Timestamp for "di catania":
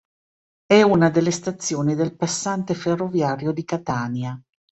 3.51-4.41